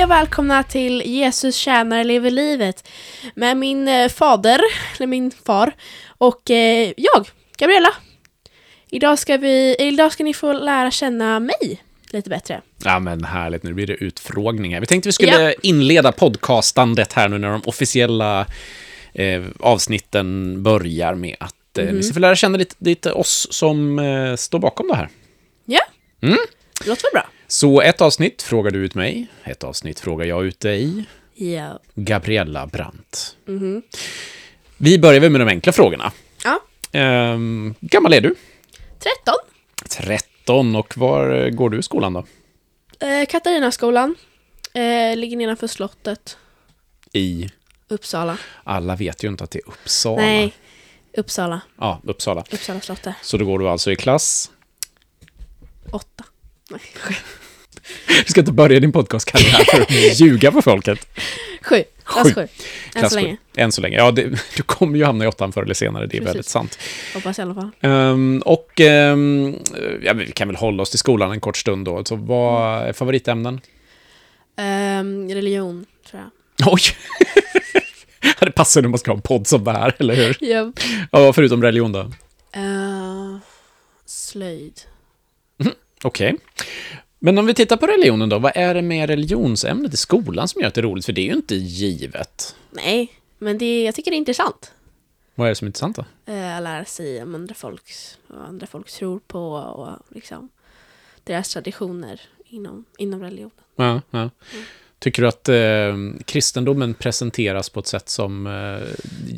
Hej 0.00 0.04
och 0.04 0.10
välkomna 0.10 0.62
till 0.62 1.02
Jesus 1.06 1.56
tjänar 1.56 2.04
lever 2.04 2.30
livet 2.30 2.88
med 3.34 3.56
min 3.56 3.88
eh, 3.88 4.08
fader, 4.08 4.60
eller 4.96 5.06
min 5.06 5.30
far, 5.30 5.72
och 6.18 6.50
eh, 6.50 6.92
jag, 6.96 7.28
Gabriella. 7.58 7.88
Idag 8.90 9.18
ska, 9.18 9.36
vi, 9.36 9.76
idag 9.78 10.12
ska 10.12 10.24
ni 10.24 10.34
få 10.34 10.52
lära 10.52 10.90
känna 10.90 11.40
mig 11.40 11.82
lite 12.10 12.30
bättre. 12.30 12.60
Ja, 12.84 12.98
men 12.98 13.24
härligt. 13.24 13.62
Nu 13.62 13.72
blir 13.74 13.86
det 13.86 13.92
utfrågningar. 13.94 14.80
Vi 14.80 14.86
tänkte 14.86 15.08
vi 15.08 15.12
skulle 15.12 15.42
Ja. 15.42 15.54
inleda 15.62 16.12
podcastandet 16.12 17.12
här 17.12 17.28
nu 17.28 17.38
när 17.38 17.50
de 17.50 17.62
officiella 17.66 18.46
eh, 19.14 19.42
avsnitten 19.60 20.62
börjar 20.62 21.14
med 21.14 21.36
att 21.40 21.78
eh, 21.78 21.84
Mhm. 21.84 21.96
ni 21.96 22.02
ska 22.02 22.14
få 22.14 22.20
lära 22.20 22.36
känna 22.36 22.58
lite, 22.58 22.74
lite 22.78 23.12
oss 23.12 23.46
som 23.50 23.98
eh, 23.98 24.36
står 24.36 24.58
bakom 24.58 24.88
det 24.88 24.96
här. 24.96 25.08
Ja, 25.64 25.80
Mm. 26.22 26.38
det 26.80 26.88
låter 26.88 27.02
väl 27.02 27.12
bra? 27.12 27.28
Så 27.50 27.80
ett 27.80 28.00
avsnitt 28.00 28.42
frågar 28.42 28.70
du 28.70 28.78
ut 28.78 28.94
mig, 28.94 29.26
ett 29.44 29.64
avsnitt 29.64 30.00
frågar 30.00 30.26
jag 30.26 30.44
ut 30.44 30.60
dig. 30.60 31.04
Ja. 31.34 31.78
Gabriella 31.94 32.66
Brandt. 32.66 33.36
Mhm. 33.46 33.82
Vi 34.76 34.98
börjar 34.98 35.20
väl 35.20 35.30
med 35.30 35.40
de 35.40 35.48
enkla 35.48 35.72
frågorna. 35.72 36.12
Ja, 36.44 36.60
Ehm, 36.92 37.74
gammal 37.80 38.12
är 38.12 38.20
du? 38.20 38.34
13. 38.98 39.34
13 39.88 40.76
och 40.76 40.98
var 40.98 41.30
eh, 41.44 41.50
går 41.50 41.70
du 41.70 41.78
i 41.78 41.82
skolan 41.82 42.12
då? 42.12 42.26
Eh, 43.06 43.26
Katarinaskolan. 43.26 44.14
Eh, 44.74 45.16
ligger 45.16 45.36
nedanför 45.36 45.66
slottet. 45.66 46.36
I? 47.12 47.48
Uppsala. 47.88 48.38
Alla 48.64 48.96
vet 48.96 49.24
ju 49.24 49.28
inte 49.28 49.44
att 49.44 49.50
det 49.50 49.58
är 49.58 49.68
Uppsala. 49.68 50.22
Nej, 50.22 50.52
Uppsala. 51.16 51.60
Ja, 51.78 52.00
Uppsala. 52.04 52.44
Uppsala 52.52 52.80
slottet. 52.80 53.14
Så 53.22 53.36
då 53.36 53.44
går 53.44 53.58
du 53.58 53.68
alltså 53.68 53.92
i 53.92 53.96
klass? 53.96 54.50
Åtta. 55.92 56.24
Nej, 56.70 56.80
Du 58.06 58.24
ska 58.30 58.40
inte 58.40 58.52
börja 58.52 58.80
din 58.80 58.92
podcastkarriär 58.92 59.64
för 59.64 59.80
att 59.82 60.20
ljuga 60.20 60.52
på 60.52 60.62
folket. 60.62 61.08
sju. 61.62 61.84
Klass 62.04 62.34
Sju. 62.34 62.40
Än 62.40 62.48
Klass 62.92 63.12
så 63.12 63.18
sju. 63.18 63.24
länge. 63.24 63.36
Än 63.56 63.72
så 63.72 63.80
länge. 63.80 63.96
Ja, 63.96 64.10
det, 64.10 64.22
du 64.56 64.62
kommer 64.62 64.98
ju 64.98 65.04
hamna 65.04 65.24
i 65.24 65.28
åttan 65.28 65.52
förr 65.52 65.62
eller 65.62 65.74
senare, 65.74 66.06
det 66.06 66.16
är 66.16 66.18
Precis. 66.18 66.26
väldigt 66.34 66.46
sant. 66.46 66.78
Hoppas 67.14 67.38
i 67.38 67.42
alla 67.42 67.54
fall. 67.54 67.70
Ehm, 67.80 68.42
och 68.44 68.80
ehm, 68.80 69.56
ja, 70.02 70.12
vi 70.12 70.32
kan 70.32 70.48
väl 70.48 70.56
hålla 70.56 70.82
oss 70.82 70.90
till 70.90 70.98
skolan 70.98 71.32
en 71.32 71.40
kort 71.40 71.56
stund 71.56 71.84
då. 71.84 72.04
Så 72.04 72.16
vad 72.16 72.82
är 72.82 72.92
favoritämnen? 72.92 73.60
Ehm, 74.56 75.28
religion, 75.28 75.86
tror 76.10 76.22
jag. 76.22 76.72
Oj! 76.72 76.80
det 78.40 78.52
passar 78.52 78.82
när 78.82 78.88
man 78.88 78.98
ska 78.98 79.10
ha 79.10 79.16
en 79.16 79.22
podd 79.22 79.46
som 79.46 79.64
det 79.64 79.72
här, 79.72 79.96
eller 79.98 80.14
hur? 80.14 80.36
Ja. 80.40 80.72
Ja, 81.12 81.32
förutom 81.32 81.62
religion 81.62 81.92
då. 81.92 82.00
Uh, 82.56 83.36
slöjd. 84.06 84.80
Okej. 86.02 86.36
Men 87.22 87.38
om 87.38 87.46
vi 87.46 87.54
tittar 87.54 87.76
på 87.76 87.86
religionen 87.86 88.28
då, 88.28 88.38
vad 88.38 88.52
är 88.54 88.74
det 88.74 88.82
med 88.82 89.10
religionsämnet 89.10 89.94
i 89.94 89.96
skolan 89.96 90.48
som 90.48 90.60
gör 90.60 90.68
att 90.68 90.74
det 90.74 90.80
är 90.80 90.82
roligt? 90.82 91.06
För 91.06 91.12
det 91.12 91.20
är 91.20 91.26
ju 91.26 91.32
inte 91.32 91.54
givet. 91.54 92.56
Nej, 92.70 93.12
men 93.38 93.58
det, 93.58 93.84
jag 93.84 93.94
tycker 93.94 94.10
det 94.10 94.14
är 94.14 94.18
intressant. 94.18 94.72
Vad 95.34 95.46
är 95.46 95.48
det 95.48 95.54
som 95.54 95.66
är 95.66 95.68
intressant 95.68 95.96
då? 95.96 96.32
Uh, 96.32 96.56
att 96.56 96.62
lära 96.62 96.84
sig 96.84 97.22
om 97.22 97.34
andra 97.34 97.54
folks, 97.54 98.18
vad 98.26 98.46
andra 98.46 98.66
folk 98.66 98.90
tror 98.90 99.20
på 99.26 99.52
och 99.52 100.14
liksom 100.14 100.48
deras 101.24 101.48
traditioner 101.48 102.20
inom, 102.46 102.84
inom 102.98 103.22
religionen. 103.22 103.52
Ja, 103.76 104.00
ja. 104.10 104.30
Tycker 104.98 105.22
du 105.22 105.28
att 105.28 105.48
eh, 105.48 106.24
kristendomen 106.24 106.94
presenteras 106.94 107.68
på 107.68 107.80
ett 107.80 107.86
sätt 107.86 108.08
som 108.08 108.46
eh, 108.46 108.88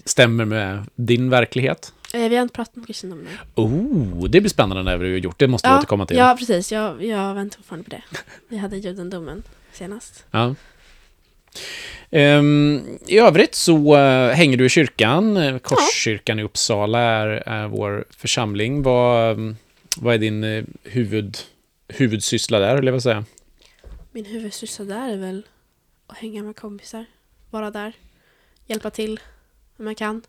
stämmer 0.04 0.44
med 0.44 0.86
din 0.94 1.30
verklighet? 1.30 1.92
Eh, 2.12 2.28
vi 2.28 2.36
har 2.36 2.42
inte 2.42 2.54
pratat 2.54 2.76
om 2.76 2.84
kristendom 2.84 3.18
nu. 3.18 3.30
Oh, 3.54 4.28
det 4.28 4.40
blir 4.40 4.50
spännande 4.50 4.82
när 4.82 4.96
vi 4.96 5.10
har 5.10 5.18
gjort 5.18 5.38
det. 5.38 5.48
måste 5.48 5.68
vi 5.68 5.74
återkomma 5.74 6.06
till. 6.06 6.16
ja, 6.16 6.36
precis. 6.38 6.72
Jag, 6.72 7.04
jag 7.04 7.34
väntar 7.34 7.56
fortfarande 7.56 7.84
på 7.84 7.90
det. 7.90 8.02
Vi 8.48 8.56
hade 8.56 8.76
judendomen 8.76 9.42
senast. 9.72 10.24
Ja. 10.30 10.54
Ehm, 12.10 12.98
I 13.06 13.18
övrigt 13.18 13.54
så 13.54 13.96
eh, 13.96 14.34
hänger 14.34 14.56
du 14.56 14.66
i 14.66 14.68
kyrkan. 14.68 15.36
Eh, 15.36 15.58
Korskyrkan 15.58 16.38
i 16.38 16.42
Uppsala 16.42 17.00
är, 17.00 17.28
är 17.28 17.68
vår 17.68 18.04
församling. 18.10 18.82
Vad, 18.82 19.32
mm, 19.32 19.56
vad 19.96 20.14
är 20.14 20.18
din 20.18 20.44
eh, 20.44 20.64
huvud, 20.82 21.38
huvudsyssla 21.88 22.58
där, 22.58 22.76
eller 22.76 22.92
vad 22.92 23.02
säga? 23.02 23.24
Min 24.10 24.24
huvudsyssla 24.24 24.84
där 24.84 25.12
är 25.12 25.16
väl 25.16 25.46
att 26.06 26.16
hänga 26.18 26.42
med 26.42 26.56
kompisar. 26.56 27.04
Vara 27.50 27.70
där. 27.70 27.92
Hjälpa 28.66 28.90
till 28.90 29.20
om 29.76 29.86
jag 29.86 29.96
kan. 29.96 30.22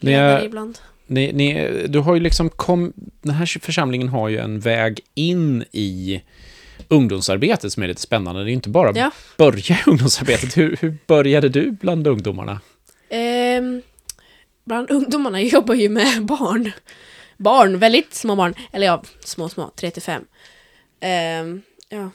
Ni 0.00 0.12
är- 0.12 0.44
ibland. 0.44 0.78
Ni, 1.06 1.32
ni, 1.32 1.68
du 1.88 1.98
har 1.98 2.14
ju 2.14 2.20
liksom 2.20 2.50
kom, 2.50 2.92
den 2.96 3.34
här 3.34 3.58
församlingen 3.60 4.08
har 4.08 4.28
ju 4.28 4.38
en 4.38 4.60
väg 4.60 5.00
in 5.14 5.64
i 5.72 6.22
ungdomsarbetet 6.88 7.72
som 7.72 7.82
är 7.82 7.88
lite 7.88 8.00
spännande. 8.00 8.44
Det 8.44 8.50
är 8.50 8.52
inte 8.52 8.68
bara 8.68 8.92
Ja. 8.98 9.10
börja 9.36 9.76
i 9.76 9.78
ungdomsarbetet. 9.86 10.56
Hur, 10.56 10.76
hur 10.80 10.96
började 11.06 11.48
du 11.48 11.70
bland 11.70 12.06
ungdomarna? 12.06 12.60
Ehm, 13.10 13.82
bland 14.64 14.90
ungdomarna 14.90 15.40
jobbar 15.42 15.74
ju 15.74 15.88
med 15.88 16.24
barn. 16.26 16.72
Barn, 17.36 17.78
väldigt 17.78 18.14
små 18.14 18.36
barn. 18.36 18.54
Eller 18.72 18.86
ja, 18.86 19.02
små, 19.24 19.48
små. 19.48 19.70
3 19.76 19.90
till 19.90 20.02
5. 20.02 20.24
Ehm, 21.00 21.62
ja. 21.88 22.10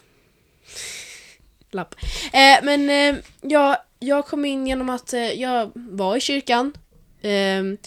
Lapp. 1.71 1.95
Eh, 2.33 2.63
men 2.63 2.89
eh, 2.89 3.15
jag, 3.41 3.77
jag 3.99 4.25
kom 4.25 4.45
in 4.45 4.67
genom 4.67 4.89
att 4.89 5.13
eh, 5.13 5.21
jag 5.21 5.71
var 5.75 6.17
i 6.17 6.19
kyrkan. 6.21 6.73
Ehm, 7.23 7.77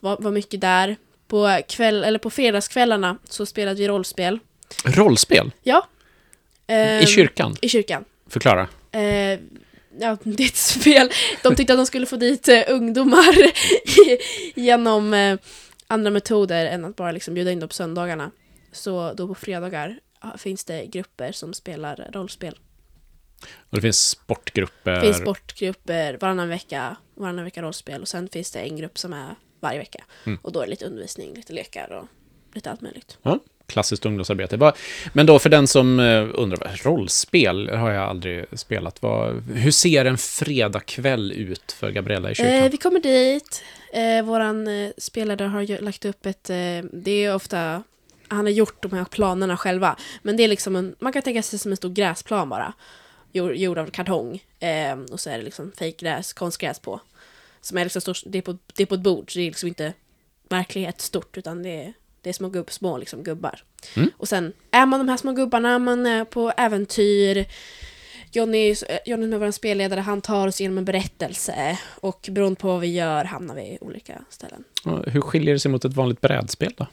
var, 0.00 0.16
var 0.20 0.30
mycket 0.30 0.60
där. 0.60 0.96
På, 1.26 1.60
kväll, 1.68 2.04
eller 2.04 2.18
på 2.18 2.30
fredagskvällarna 2.30 3.18
så 3.24 3.46
spelade 3.46 3.78
vi 3.78 3.88
rollspel. 3.88 4.38
Rollspel? 4.84 5.50
Ja. 5.62 5.88
Ehm, 6.66 7.02
I 7.02 7.06
kyrkan? 7.06 7.56
I 7.60 7.68
kyrkan. 7.68 8.04
Förklara. 8.28 8.68
Eh, 8.92 9.38
ja, 10.00 10.16
det 10.22 10.42
är 10.42 10.46
ett 10.46 10.56
spel. 10.56 11.10
De 11.42 11.56
tyckte 11.56 11.72
att 11.72 11.78
de 11.78 11.86
skulle 11.86 12.06
få 12.06 12.16
dit 12.16 12.48
eh, 12.48 12.62
ungdomar 12.68 13.34
genom 14.60 15.14
eh, 15.14 15.38
andra 15.86 16.10
metoder 16.10 16.66
än 16.66 16.84
att 16.84 16.96
bara 16.96 17.12
liksom 17.12 17.34
bjuda 17.34 17.52
in 17.52 17.60
dem 17.60 17.68
på 17.68 17.74
söndagarna. 17.74 18.30
Så 18.72 19.12
då 19.12 19.28
på 19.28 19.34
fredagar 19.34 19.98
finns 20.38 20.64
det 20.64 20.86
grupper 20.86 21.32
som 21.32 21.54
spelar 21.54 22.10
rollspel. 22.12 22.58
Och 23.70 23.76
det 23.76 23.80
finns 23.80 24.08
sportgrupper. 24.08 24.94
Det 24.94 25.00
finns 25.00 25.16
sportgrupper 25.16 26.18
varannan 26.20 26.48
vecka, 26.48 26.96
varannan 27.14 27.44
vecka 27.44 27.62
rollspel 27.62 28.02
och 28.02 28.08
sen 28.08 28.28
finns 28.28 28.50
det 28.50 28.60
en 28.60 28.76
grupp 28.76 28.98
som 28.98 29.12
är 29.12 29.34
varje 29.60 29.78
vecka. 29.78 30.04
Mm. 30.24 30.38
Och 30.42 30.52
då 30.52 30.60
är 30.60 30.64
det 30.64 30.70
lite 30.70 30.84
undervisning, 30.84 31.34
lite 31.34 31.52
lekar 31.52 31.92
och 31.92 32.08
lite 32.54 32.70
allt 32.70 32.80
möjligt. 32.80 33.18
Ja, 33.22 33.38
klassiskt 33.66 34.06
ungdomsarbete. 34.06 34.72
Men 35.12 35.26
då 35.26 35.38
för 35.38 35.50
den 35.50 35.66
som 35.66 36.00
eh, 36.00 36.28
undrar, 36.34 36.80
rollspel 36.84 37.68
har 37.68 37.90
jag 37.90 38.04
aldrig 38.04 38.44
spelat. 38.52 39.00
Hur 39.54 39.70
ser 39.70 40.04
en 40.04 40.18
fredagkväll 40.18 41.32
ut 41.32 41.72
för 41.72 41.90
Gabriella 41.90 42.30
i 42.30 42.34
kyrkan? 42.34 42.54
Eh, 42.54 42.70
vi 42.70 42.76
kommer 42.76 43.00
dit. 43.00 43.62
Eh, 43.92 44.24
våran 44.24 44.68
eh, 44.68 44.90
spelare 44.98 45.44
har 45.44 45.82
lagt 45.82 46.04
upp 46.04 46.26
ett... 46.26 46.50
Eh, 46.50 46.56
det 46.92 47.24
är 47.24 47.34
ofta... 47.34 47.82
Han 48.28 48.44
har 48.44 48.52
gjort 48.52 48.82
de 48.82 48.92
här 48.92 49.04
planerna 49.04 49.56
själva. 49.56 49.96
Men 50.22 50.36
det 50.36 50.42
är 50.42 50.48
liksom 50.48 50.76
en... 50.76 50.94
Man 50.98 51.12
kan 51.12 51.22
tänka 51.22 51.42
sig 51.42 51.58
som 51.58 51.70
en 51.70 51.76
stor 51.76 51.90
gräsplan 51.90 52.48
bara. 52.48 52.72
Gjord, 53.34 53.56
gjord 53.56 53.78
av 53.78 53.86
kartong. 53.86 54.42
Eh, 54.60 54.98
och 55.12 55.20
så 55.20 55.30
är 55.30 55.38
det 55.38 55.44
liksom 55.44 55.72
fejkgräs, 55.78 56.32
konstgräs 56.32 56.78
på. 56.78 57.00
Som 57.60 57.78
är 57.78 57.84
liksom 57.84 58.00
stort, 58.02 58.22
det, 58.26 58.38
är 58.38 58.42
på, 58.42 58.58
det 58.74 58.82
är 58.82 58.86
på 58.86 58.94
ett 58.94 59.00
bord, 59.00 59.32
så 59.32 59.38
det 59.38 59.44
är 59.44 59.50
liksom 59.50 59.68
inte 59.68 59.92
verklighet 60.48 61.00
stort, 61.00 61.36
utan 61.36 61.62
det 61.62 61.82
är, 61.84 61.92
det 62.20 62.28
är 62.28 62.32
små, 62.32 62.48
gubb, 62.48 62.70
små 62.70 62.98
liksom 62.98 63.22
gubbar. 63.22 63.62
Mm. 63.96 64.10
Och 64.16 64.28
sen 64.28 64.52
är 64.70 64.86
man 64.86 65.00
de 65.00 65.08
här 65.08 65.16
små 65.16 65.32
gubbarna, 65.32 65.78
man 65.78 66.06
är 66.06 66.24
på 66.24 66.52
äventyr. 66.56 67.46
Johnny, 68.32 68.74
Johnny 69.06 69.34
är 69.34 69.38
vår 69.38 69.50
spelledare, 69.50 70.00
han 70.00 70.20
tar 70.20 70.46
oss 70.46 70.60
igenom 70.60 70.78
en 70.78 70.84
berättelse. 70.84 71.78
Och 72.00 72.28
beroende 72.32 72.60
på 72.60 72.68
vad 72.68 72.80
vi 72.80 72.92
gör 72.92 73.24
hamnar 73.24 73.54
vi 73.54 73.62
i 73.62 73.78
olika 73.80 74.24
ställen. 74.30 74.64
Hur 75.06 75.20
skiljer 75.20 75.54
det 75.54 75.60
sig 75.60 75.70
mot 75.70 75.84
ett 75.84 75.94
vanligt 75.94 76.20
brädspel 76.20 76.74
då? 76.76 76.86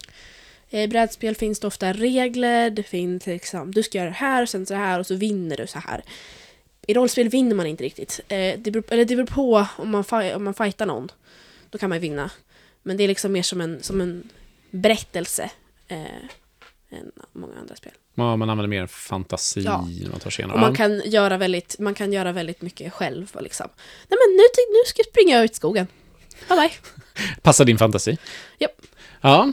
I 0.73 0.87
brädspel 0.87 1.35
finns 1.35 1.59
det 1.59 1.67
ofta 1.67 1.93
regler, 1.93 2.69
det 2.69 2.83
finns 2.83 3.25
liksom, 3.25 3.71
du 3.71 3.83
ska 3.83 3.97
göra 3.97 4.09
det 4.09 4.15
här 4.15 4.41
och 4.41 4.49
sen 4.49 4.65
så 4.65 4.73
här 4.73 4.99
och 4.99 5.07
så 5.07 5.15
vinner 5.15 5.57
du 5.57 5.67
så 5.67 5.79
här. 5.79 6.03
I 6.87 6.93
rollspel 6.93 7.29
vinner 7.29 7.55
man 7.55 7.65
inte 7.65 7.83
riktigt. 7.83 8.19
Eh, 8.27 8.59
det, 8.59 8.71
beror, 8.71 8.83
eller 8.89 9.05
det 9.05 9.15
beror 9.15 9.27
på 9.27 9.67
om 9.77 9.89
man, 9.89 10.03
om 10.35 10.43
man 10.43 10.53
fightar 10.53 10.85
någon. 10.85 11.11
Då 11.69 11.77
kan 11.77 11.89
man 11.89 11.95
ju 11.97 12.01
vinna. 12.01 12.31
Men 12.83 12.97
det 12.97 13.03
är 13.03 13.07
liksom 13.07 13.31
mer 13.31 13.41
som 13.43 13.61
en, 13.61 13.83
som 13.83 14.01
en 14.01 14.29
berättelse. 14.71 15.51
Eh, 15.87 15.97
än 16.89 17.11
många 17.33 17.53
andra 17.59 17.75
spel. 17.75 17.91
Ja, 18.15 18.35
man 18.35 18.49
använder 18.49 18.67
mer 18.67 18.87
fantasi 18.87 19.61
Ja. 19.61 19.87
man 20.11 20.19
tar. 20.19 20.53
Och 20.53 20.59
man 20.59 20.75
kan 20.75 21.01
göra 21.05 21.37
väldigt, 21.37 21.79
man 21.79 21.93
kan 21.93 22.13
göra 22.13 22.31
väldigt 22.31 22.61
mycket 22.61 22.93
själv. 22.93 23.31
Liksom. 23.39 23.67
Nej 24.07 24.19
men 24.27 24.35
nu, 24.37 24.43
nu 24.71 24.79
ska 24.85 24.99
jag 24.99 25.07
springa 25.07 25.43
ut 25.43 25.51
i 25.51 25.55
skogen. 25.55 25.87
Bye 26.49 26.57
bye. 26.57 26.71
Passar 27.41 27.65
din 27.65 27.77
fantasi? 27.77 28.17
Japp. 28.59 28.81
Ja, 29.21 29.51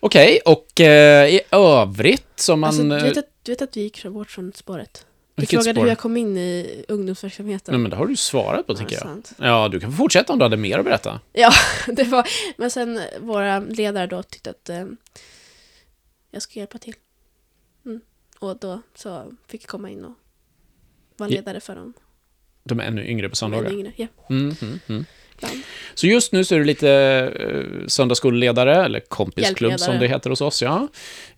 okej. 0.00 0.40
Och 0.44 0.80
eh, 0.80 1.28
i 1.28 1.40
övrigt 1.50 2.26
som 2.40 2.60
man... 2.60 2.68
Alltså, 2.68 2.82
du, 2.82 2.96
eh, 2.96 3.02
vet 3.02 3.16
att, 3.16 3.24
du 3.42 3.52
vet 3.52 3.62
att 3.62 3.76
vi 3.76 3.80
gick 3.80 4.04
bort 4.04 4.30
från 4.30 4.52
spåret? 4.52 5.06
Du 5.34 5.40
Vilket 5.40 5.56
frågade 5.58 5.74
spår? 5.74 5.82
hur 5.82 5.88
jag 5.88 5.98
kom 5.98 6.16
in 6.16 6.36
i 6.38 6.84
ungdomsverksamheten. 6.88 7.72
Nej, 7.74 7.78
men 7.80 7.90
det 7.90 7.96
har 7.96 8.06
du 8.06 8.16
svarat 8.16 8.66
på, 8.66 8.72
Ja, 8.72 8.76
tycker 8.76 8.92
jag. 8.92 9.02
sant. 9.02 9.32
Ja, 9.38 9.68
du 9.68 9.80
kan 9.80 9.90
få 9.90 9.96
fortsätta 9.96 10.32
om 10.32 10.38
du 10.38 10.44
hade 10.44 10.56
mer 10.56 10.78
att 10.78 10.84
berätta. 10.84 11.20
Ja, 11.32 11.52
det 11.86 12.04
var... 12.04 12.28
Men 12.56 12.70
sen 12.70 13.00
våra 13.20 13.58
ledare 13.60 14.06
då 14.06 14.22
tyckte 14.22 14.50
att 14.50 14.68
eh, 14.68 14.84
jag 16.30 16.42
ska 16.42 16.58
hjälpa 16.58 16.78
till. 16.78 16.94
Mm. 17.86 18.00
Och 18.38 18.56
då 18.56 18.82
så 18.94 19.32
fick 19.48 19.62
jag 19.62 19.68
komma 19.68 19.90
in 19.90 20.04
och 20.04 20.14
vara 21.16 21.28
ledare 21.30 21.60
för 21.60 21.74
dem. 21.76 21.92
De 22.64 22.80
är 22.80 22.84
ännu 22.84 23.06
yngre 23.08 23.28
på 23.28 23.32
De 23.32 23.36
söndagar. 23.36 23.70
är 23.70 23.74
yngre. 23.74 23.92
Ja, 23.96 24.06
Mm, 24.30 24.54
mm, 24.62 24.78
mm. 24.86 25.04
Ibland. 25.38 25.62
Så 25.94 26.06
just 26.06 26.32
nu 26.32 26.44
så 26.44 26.54
är 26.54 26.58
du 26.58 26.64
lite 26.64 26.90
eh, 27.40 27.86
söndagsskolledare, 27.86 28.84
eller 28.84 29.00
kompisklubb 29.00 29.80
som 29.80 29.98
det 29.98 30.08
heter 30.08 30.30
hos 30.30 30.40
oss, 30.40 30.62
ja. 30.62 30.88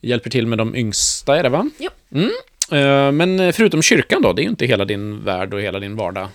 Hjälper 0.01 0.31
till 0.31 0.47
med 0.47 0.59
de 0.59 0.77
yngsta, 0.77 1.37
är 1.39 1.43
det 1.43 1.49
va? 1.49 1.71
Jo. 1.79 1.91
Mm. 2.15 2.31
Eh, 2.73 3.13
Men 3.13 3.53
förutom 3.53 3.83
kyrkan 3.83 4.23
då, 4.23 4.33
det 4.33 4.43
är 4.43 4.45
ju 4.45 4.51
inte 4.51 4.67
hela 4.67 4.85
din 4.85 5.25
värld 5.25 5.55
och 5.55 5.61
hela 5.61 5.79
din 5.79 5.97
vardag. 5.97 6.29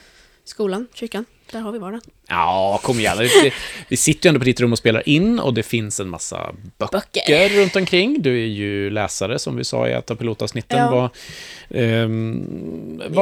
Skolan, 0.45 0.87
kyrkan, 0.93 1.25
där 1.51 1.59
har 1.59 1.71
vi 1.71 1.79
vardagen. 1.79 2.01
Ja, 2.27 2.79
kom 2.83 2.99
igen. 2.99 3.17
Vi, 3.19 3.53
vi 3.87 3.97
sitter 3.97 4.27
ju 4.27 4.29
ändå 4.29 4.39
på 4.39 4.45
ditt 4.45 4.59
rum 4.59 4.71
och 4.71 4.77
spelar 4.77 5.09
in 5.09 5.39
och 5.39 5.53
det 5.53 5.63
finns 5.63 5.99
en 5.99 6.09
massa 6.09 6.53
böcker, 6.77 6.91
Böcker. 6.91 7.49
runt 7.49 7.75
omkring. 7.75 8.21
Du 8.21 8.41
är 8.41 8.45
ju 8.47 8.89
läsare, 8.89 9.39
som 9.39 9.55
vi 9.57 9.63
sa 9.63 9.87
i 9.87 9.91
ett 9.91 10.11
av 10.11 10.15
pilotavsnitten. 10.15 10.79
Ja. 10.79 11.09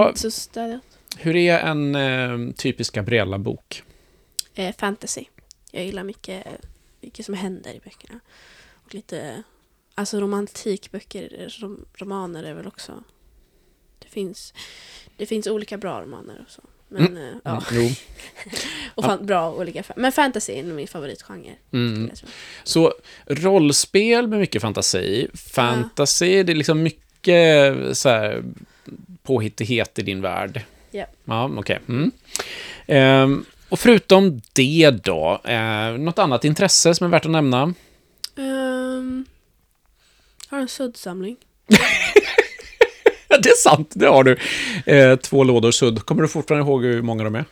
Inte 0.08 0.12
så 0.16 0.32
städat. 0.32 0.82
hur 1.18 1.36
är 1.36 1.60
en 1.60 1.96
eh, 1.96 2.54
typisk 2.56 2.96
Gabriella-bok? 2.96 3.84
Eh, 4.56 4.76
fantasy. 4.78 5.26
Jag 5.72 5.86
gillar 5.86 6.04
mycket, 6.04 6.48
mycket 7.02 7.26
som 7.26 7.34
händer 7.36 7.74
i 7.74 7.80
böckerna. 7.80 8.20
Och 8.86 8.94
lite, 8.94 9.44
alltså 9.96 10.20
romantikböcker, 10.20 11.50
rom, 11.60 11.86
romaner 11.94 12.44
är 12.44 12.54
väl 12.54 12.68
också... 12.68 13.04
Det 14.00 14.08
finns, 14.08 14.54
det 15.18 15.26
finns 15.26 15.48
olika 15.48 15.78
bra 15.78 16.02
romaner 16.02 16.44
och 16.46 16.52
så. 16.52 16.62
Men, 16.88 17.18
eh, 17.18 17.34
ja, 17.44 17.64
Mm, 17.72 17.92
och 18.96 19.04
fan, 19.04 19.26
bra 19.26 19.54
olika. 19.54 19.84
Men 19.96 20.12
fantasy 20.12 20.54
är 20.54 20.64
nog 20.64 20.76
min 20.76 20.88
favoritgenre. 20.88 21.56
Mm. 21.72 22.12
Så 22.64 22.94
rollspel 23.26 24.28
med 24.28 24.40
mycket 24.40 24.62
fantasi, 24.62 25.28
fantasy, 25.34 26.44
det 26.44 26.54
är 26.54 26.56
liksom 26.56 26.84
mycket 26.84 27.98
så 27.98 28.10
här 28.10 28.44
påhittighet 29.24 30.00
i 30.00 30.02
din 30.02 30.22
värld. 30.22 30.62
Ja. 30.92 31.06
Ja, 31.26 31.52
okej. 31.58 31.80
Mm. 31.88 32.12
Ehm, 32.88 33.46
och 33.72 33.80
förutom 33.80 34.42
det 34.54 34.90
då, 35.04 35.42
eh, 35.44 35.92
något 35.92 36.20
annat 36.20 36.46
intresse 36.46 36.96
som 36.96 37.08
är 37.08 37.12
värt 37.12 37.26
att 37.26 37.32
nämna? 37.32 37.74
Ehm, 38.38 39.26
har 40.50 40.60
en 40.60 40.68
suddsamling. 40.68 41.36
Ja, 43.34 43.38
det 43.38 43.50
är 43.50 43.56
sant, 43.56 43.92
det 43.96 44.08
har 44.08 44.24
du. 44.24 44.38
Eh, 44.86 45.16
två 45.16 45.44
lådor 45.44 45.72
sudd. 45.72 46.06
Kommer 46.06 46.22
du 46.22 46.28
fortfarande 46.28 46.68
ihåg 46.68 46.84
hur 46.84 47.02
många 47.02 47.24
de 47.24 47.36
är? 47.36 47.46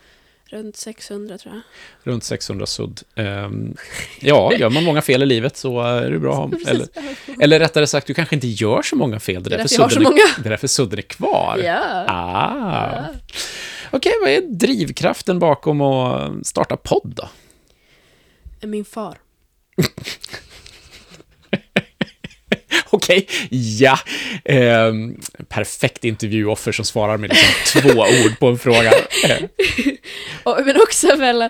Runt 0.50 0.76
600 0.78 1.38
tror 1.38 1.54
jag. 1.54 1.62
Runt 2.14 2.24
600 2.24 2.66
sudd. 2.66 3.02
Ehm, 3.16 3.76
ja, 4.20 4.54
gör 4.54 4.70
man 4.70 4.84
många 4.84 5.02
fel 5.02 5.24
i 5.24 5.26
livet 5.26 5.58
så 5.58 5.82
är 5.82 6.12
det 6.12 6.20
bra. 6.20 6.52
Eller, 6.68 6.88
eller 7.42 7.60
rättare 7.60 7.88
sagt, 7.88 8.08
du 8.08 8.14
kanske 8.14 8.36
inte 8.36 8.48
gör 8.48 8.82
så 8.82 8.96
många 8.96 9.20
fel. 9.20 9.44
Det 9.44 9.48
är, 9.48 9.50
Det 9.50 9.56
är 9.56 9.58
därför, 9.58 9.70
därför 9.78 9.84
jag 9.84 9.92
sudden 9.92 10.04
många. 10.04 10.22
är, 10.38 10.42
det 10.44 10.48
är 10.48 10.50
därför 10.50 10.68
sudden 10.68 10.98
är 11.00 11.04
kvar. 11.04 11.62
Ja. 11.64 12.06
Ah. 12.08 13.06
Okej, 13.92 14.14
vad 14.22 14.30
är 14.30 14.42
drivkraften 14.42 15.40
bakom 15.40 15.82
att 15.82 16.48
starta 16.48 16.78
podd 16.78 17.14
då? 17.16 17.30
Min 18.68 18.86
far. 18.86 19.18
Okej, 22.90 23.28
ja. 23.52 24.00
Ehm, 24.46 25.20
perfekt 25.48 26.04
intervjuoffer 26.04 26.72
som 26.72 26.86
svarar 26.86 27.18
med 27.18 27.30
liksom 27.30 27.54
två 27.82 28.00
ord 28.00 28.40
på 28.40 28.48
en 28.48 28.58
fråga. 28.58 28.92
Eh, 29.26 29.44
Och, 30.44 30.58
men 30.66 30.76
också 30.76 31.16
väl 31.16 31.42
eh, 31.42 31.50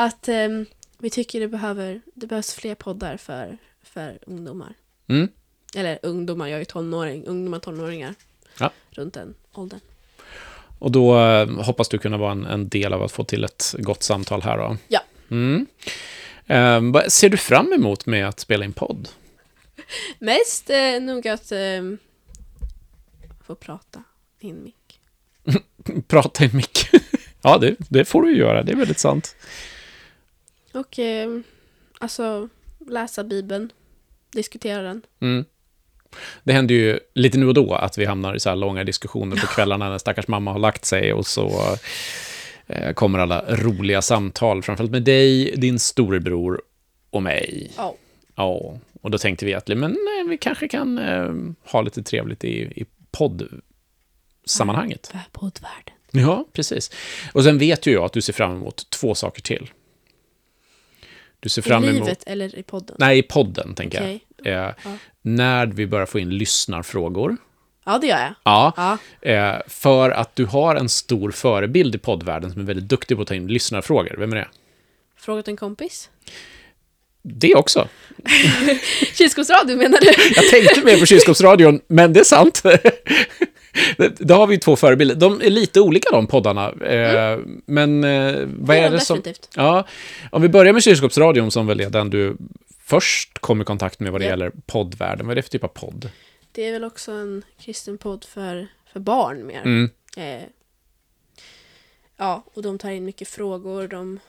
att 0.00 0.28
ehm, 0.28 0.66
vi 0.98 1.10
tycker 1.10 1.40
det, 1.40 1.48
behöver, 1.48 2.00
det 2.14 2.26
behövs 2.26 2.54
fler 2.54 2.74
poddar 2.74 3.16
för, 3.16 3.58
för 3.82 4.18
ungdomar. 4.26 4.74
Mm. 5.08 5.28
Eller 5.74 5.98
ungdomar, 6.02 6.48
jag 6.48 6.60
är 6.60 6.64
tonåring. 6.64 7.26
Ungdomar, 7.26 7.58
tonåringar. 7.58 8.14
Ja. 8.58 8.72
Runt 8.90 9.14
den 9.14 9.34
åldern. 9.52 9.80
Och 10.80 10.90
då 10.90 11.20
eh, 11.20 11.48
hoppas 11.48 11.88
du 11.88 11.98
kunna 11.98 12.16
vara 12.16 12.32
en, 12.32 12.46
en 12.46 12.68
del 12.68 12.92
av 12.92 13.02
att 13.02 13.12
få 13.12 13.24
till 13.24 13.44
ett 13.44 13.74
gott 13.78 14.02
samtal 14.02 14.42
här 14.42 14.58
då. 14.58 14.76
Ja. 14.88 15.00
Mm. 15.30 15.66
Ehm, 16.46 16.92
vad 16.92 17.12
ser 17.12 17.28
du 17.28 17.36
fram 17.36 17.72
emot 17.72 18.06
med 18.06 18.28
att 18.28 18.40
spela 18.40 18.64
in 18.64 18.72
podd? 18.72 19.08
Mest 20.18 20.70
eh, 20.70 21.00
nog 21.00 21.28
att 21.28 21.52
ehm, 21.52 21.98
få 23.46 23.54
prata 23.54 24.02
i 24.40 24.50
en 24.50 24.62
mick. 24.62 25.00
Prata 26.08 26.44
i 26.44 26.50
mick. 26.52 26.88
ja, 27.42 27.58
det, 27.58 27.76
det 27.78 28.04
får 28.04 28.22
du 28.22 28.36
göra. 28.36 28.62
Det 28.62 28.72
är 28.72 28.76
väldigt 28.76 28.98
sant. 28.98 29.36
Och 30.72 30.98
ehm, 30.98 31.42
alltså 31.98 32.48
läsa 32.86 33.24
Bibeln. 33.24 33.72
Diskutera 34.32 34.82
den. 34.82 35.02
Mm. 35.20 35.44
Det 36.42 36.52
händer 36.52 36.74
ju 36.74 36.98
lite 37.14 37.38
nu 37.38 37.46
och 37.46 37.54
då 37.54 37.74
att 37.74 37.98
vi 37.98 38.04
hamnar 38.04 38.34
i 38.34 38.40
så 38.40 38.48
här 38.48 38.56
långa 38.56 38.84
diskussioner 38.84 39.36
på 39.36 39.46
kvällarna 39.46 39.90
när 39.90 39.98
stackars 39.98 40.28
mamma 40.28 40.52
har 40.52 40.58
lagt 40.58 40.84
sig 40.84 41.12
och 41.12 41.26
så 41.26 41.76
eh, 42.66 42.92
kommer 42.92 43.18
alla 43.18 43.44
roliga 43.48 44.02
samtal, 44.02 44.62
framförallt 44.62 44.92
med 44.92 45.02
dig, 45.02 45.54
din 45.56 45.78
storebror 45.78 46.62
och 47.10 47.22
mig. 47.22 47.70
Ja. 47.76 47.94
Ja, 48.34 48.78
och 49.02 49.10
då 49.10 49.18
tänkte 49.18 49.46
vi 49.46 49.54
att 49.54 49.68
men, 49.68 49.92
eh, 49.92 50.28
vi 50.28 50.38
kanske 50.38 50.68
kan 50.68 50.98
eh, 50.98 51.32
ha 51.72 51.82
lite 51.82 52.02
trevligt 52.02 52.44
i, 52.44 52.60
i 52.60 52.84
poddsammanhanget. 53.10 55.12
Poddvärlden. 55.32 55.94
Ja, 56.10 56.46
precis. 56.52 56.90
Och 57.32 57.44
sen 57.44 57.58
vet 57.58 57.86
ju 57.86 57.92
jag 57.92 58.04
att 58.04 58.12
du 58.12 58.20
ser 58.20 58.32
fram 58.32 58.56
emot 58.56 58.90
två 58.90 59.14
saker 59.14 59.42
till. 59.42 59.70
Du 61.40 61.48
ser 61.48 61.62
fram 61.62 61.84
I 61.84 61.88
emot... 61.88 62.00
livet 62.00 62.22
eller 62.26 62.58
i 62.58 62.62
podden? 62.62 62.96
Nej, 62.98 63.18
i 63.18 63.22
podden, 63.22 63.74
tänker 63.74 63.98
Okej. 63.98 64.24
jag. 64.28 64.29
Eh, 64.44 64.52
Ja. 64.52 64.72
När 65.22 65.66
vi 65.66 65.86
börjar 65.86 66.06
få 66.06 66.18
in 66.18 66.30
lyssnarfrågor. 66.30 67.36
Ja, 67.84 67.98
det 67.98 68.06
gör 68.06 68.18
jag. 68.18 68.34
Ja, 68.42 68.72
Ja. 69.22 69.28
eh, 69.30 69.54
för 69.68 70.10
att 70.10 70.36
du 70.36 70.44
har 70.46 70.76
en 70.76 70.88
stor 70.88 71.30
förebild 71.30 71.94
i 71.94 71.98
poddvärlden 71.98 72.50
som 72.52 72.60
är 72.60 72.64
väldigt 72.66 72.88
duktig 72.88 73.16
på 73.16 73.22
att 73.22 73.28
ta 73.28 73.34
in 73.34 73.46
lyssnarfrågor. 73.46 74.14
Vem 74.18 74.32
är 74.32 74.36
det? 74.36 74.48
Frågat 75.18 75.48
en 75.48 75.56
kompis. 75.56 76.10
Det 77.22 77.54
också. 77.54 77.88
Kylskåpsradio 79.14 79.76
menar 79.76 79.98
du? 80.00 80.06
Jag 80.36 80.48
tänkte 80.50 80.84
mer 80.84 81.00
på 81.00 81.06
kylskåpsradion, 81.06 81.80
men 81.86 82.12
det 82.12 82.20
är 82.20 82.24
sant. 82.24 82.62
Då 84.18 84.34
har 84.34 84.46
vi 84.46 84.58
två 84.58 84.76
förebilder. 84.76 85.14
De 85.14 85.40
är 85.42 85.50
lite 85.50 85.80
olika 85.80 86.10
de 86.10 86.26
poddarna. 86.26 86.68
Eh, 86.72 87.38
Men 87.66 88.04
eh, 88.04 88.34
vad 88.58 88.76
Ja, 88.76 88.80
är 88.82 88.90
det 88.90 89.00
som... 89.00 89.16
definitivt. 89.16 89.48
Ja, 89.56 89.86
om 90.30 90.42
vi 90.42 90.48
börjar 90.48 90.72
med 90.72 90.82
kylskåpsradion 90.82 91.50
som 91.50 91.66
väl 91.66 91.80
är 91.80 91.90
den 91.90 92.10
du 92.10 92.36
först 92.90 93.38
kom 93.38 93.62
i 93.62 93.64
kontakt 93.64 94.00
med 94.00 94.12
vad 94.12 94.20
det 94.20 94.24
Ja. 94.24 94.30
gäller 94.30 94.52
poddvärlden. 94.66 95.26
Vad 95.26 95.32
är 95.32 95.36
det 95.36 95.42
för 95.42 95.50
typ 95.50 95.64
av 95.64 95.68
podd? 95.68 96.10
Det 96.52 96.64
är 96.66 96.72
väl 96.72 96.84
också 96.84 97.12
en 97.12 97.42
kristen 97.60 97.98
podd 97.98 98.24
för, 98.24 98.66
för 98.92 99.00
barn 99.00 99.46
mer. 99.46 99.60
Mm. 99.62 99.90
Eh, 100.16 100.42
ja, 102.16 102.44
och 102.54 102.62
de 102.62 102.78
tar 102.78 102.90
in 102.90 103.04
mycket 103.04 103.28
frågor. 103.28 103.88
De 103.88 104.20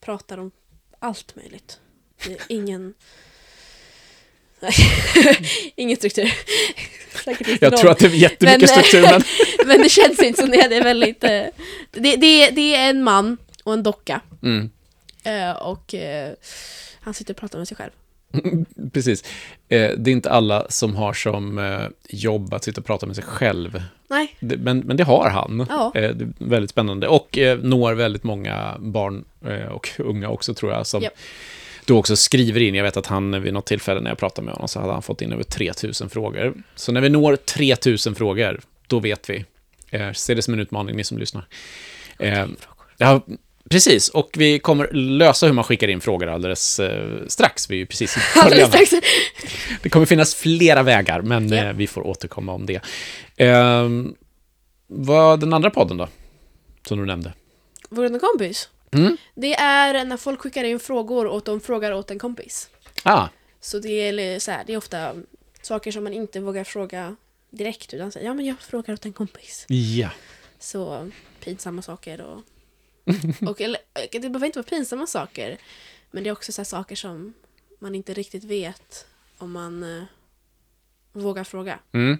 pratar 0.00 0.38
om 0.38 0.50
allt 0.98 1.36
möjligt. 1.36 1.80
Det 2.24 2.32
är 2.32 2.38
ingen... 2.48 2.94
Nej, 4.60 4.72
ingen 5.76 5.96
struktur. 5.96 6.32
Säkert 7.24 7.48
Jag 7.62 7.70
någon. 7.70 7.80
tror 7.80 7.90
att 7.90 7.98
det 7.98 8.06
är 8.06 8.10
jättemycket 8.10 8.60
Men, 8.60 8.78
eh, 8.78 8.82
struktur, 8.84 9.02
men... 9.02 9.22
Men 9.66 9.82
det 9.82 9.88
känns 9.88 10.22
inte 10.22 10.40
som 10.40 10.50
det. 10.50 10.68
Det 10.68 10.76
är 10.76 10.84
väldigt... 10.84 11.24
eh, 11.24 11.30
Det, 11.90 12.16
det, 12.16 12.50
det 12.50 12.74
är 12.74 12.90
en 12.90 13.02
man 13.02 13.36
och 13.64 13.72
en 13.72 13.82
docka. 13.82 14.20
Mm. 14.42 14.70
Eh, 15.24 15.50
och 15.50 15.94
han 17.00 17.14
sitter 17.14 17.34
och 17.34 17.40
pratar 17.40 17.58
med 17.58 17.68
sig 17.68 17.76
själv. 17.76 17.90
Precis. 18.92 19.24
Eh, 19.68 19.90
det 19.96 20.10
är 20.10 20.12
inte 20.12 20.30
alla 20.30 20.66
som 20.68 20.96
har 20.96 21.12
som 21.12 21.58
eh, 21.58 21.86
jobb 22.08 22.54
att 22.54 22.64
sitta 22.64 22.80
och 22.80 22.86
prata 22.86 23.06
med 23.06 23.16
sig 23.16 23.24
själv. 23.24 23.82
Nej, 24.08 24.36
men, 24.40 24.78
men 24.78 24.96
det 24.96 25.04
har 25.04 25.30
han. 25.30 25.66
Ja. 25.68 25.92
Eh, 25.94 26.16
väldigt 26.38 26.70
spännande. 26.70 27.08
Och 27.08 27.38
når 27.62 27.94
väldigt 27.94 28.24
många 28.24 28.76
barn 28.78 29.24
och 29.70 29.90
unga 29.98 30.28
också, 30.28 30.54
tror 30.54 30.72
jag, 30.72 30.86
som 30.86 31.02
Japp. 31.02 31.12
då 31.84 31.98
också 31.98 32.16
skriver 32.16 32.60
in. 32.60 32.74
Jag 32.74 32.84
vet 32.84 32.96
att 32.96 33.06
han 33.06 33.42
vid 33.42 33.52
något 33.52 33.66
tillfälle 33.66 34.00
när 34.00 34.10
jag 34.10 34.18
pratade 34.18 34.44
med 34.44 34.54
honom 34.54 34.68
så 34.68 34.80
hade 34.80 34.92
han 34.92 35.02
fått 35.02 35.22
in 35.22 35.32
över 35.32 35.42
3000 35.42 36.08
frågor. 36.08 36.54
Så 36.74 36.92
när 36.92 37.00
vi 37.00 37.08
når 37.08 37.36
3000 37.36 38.14
frågor, 38.14 38.60
då 38.86 38.98
vet 39.00 39.30
vi. 39.30 39.44
Eh, 39.90 40.12
se 40.12 40.34
det 40.34 40.42
som 40.42 40.54
en 40.54 40.60
utmaning, 40.60 40.96
ni 40.96 41.04
som 41.04 41.18
lyssnar. 41.18 41.46
Eh, 42.18 42.46
ja, 42.96 43.20
precis. 43.70 44.08
Och 44.08 44.30
vi 44.36 44.58
kommer 44.58 44.88
lösa 44.92 45.46
hur 45.46 45.52
man 45.52 45.64
skickar 45.64 45.88
in 45.88 46.00
frågor 46.00 46.26
alldeles 46.28 46.80
eh, 46.80 47.26
strax. 47.28 47.70
Vi 47.70 47.74
är 47.74 47.78
ju 47.78 47.86
precis 47.86 48.16
i 48.16 48.20
början. 48.48 48.70
Det 49.82 49.88
kommer 49.88 50.06
finnas 50.06 50.34
flera 50.34 50.82
vägar, 50.82 51.22
men 51.22 51.52
eh, 51.52 51.72
vi 51.72 51.86
får 51.86 52.06
återkomma 52.06 52.52
om 52.52 52.66
det. 52.66 52.80
Ehm, 53.36 54.14
vad 54.86 55.40
den 55.40 55.52
andra 55.52 55.70
podden 55.70 55.96
då? 55.96 56.08
Som 56.88 56.98
du 56.98 57.06
nämnde. 57.06 57.32
Vår 57.88 58.04
enda 58.04 58.18
kompis. 58.18 58.68
Mm. 58.92 59.16
Det 59.34 59.54
är 59.54 60.04
när 60.04 60.16
folk 60.16 60.40
skickar 60.40 60.64
in 60.64 60.80
frågor 60.80 61.26
och 61.26 61.42
de 61.44 61.60
frågar 61.60 61.92
åt 61.92 62.10
en 62.10 62.18
kompis. 62.18 62.68
Ah, 63.02 63.28
Så 63.60 63.78
det 63.78 63.88
är, 64.08 64.38
så 64.40 64.50
här, 64.50 64.62
det 64.66 64.72
är 64.72 64.76
ofta 64.76 65.12
saker 65.62 65.92
som 65.92 66.04
man 66.04 66.12
inte 66.12 66.40
vågar 66.40 66.64
fråga 66.64 67.16
direkt 67.50 67.94
utan 67.94 68.12
säger 68.12 68.26
ja 68.26 68.34
men 68.34 68.46
jag 68.46 68.60
frågar 68.60 68.94
åt 68.94 69.04
en 69.04 69.12
kompis. 69.12 69.64
ja. 69.68 70.08
Så 70.58 71.10
pinsamma 71.44 71.82
saker 71.82 72.20
och... 72.20 72.40
och 73.48 73.60
eller, 73.60 73.80
det 74.12 74.20
behöver 74.20 74.46
inte 74.46 74.58
vara 74.58 74.68
pinsamma 74.68 75.06
saker. 75.06 75.56
Men 76.10 76.24
det 76.24 76.28
är 76.28 76.32
också 76.32 76.52
så 76.52 76.64
saker 76.64 76.96
som 76.96 77.32
man 77.78 77.94
inte 77.94 78.14
riktigt 78.14 78.44
vet 78.44 79.06
om 79.38 79.52
man 79.52 79.82
eh, 79.82 80.04
vågar 81.12 81.44
fråga. 81.44 81.78
Mm. 81.92 82.18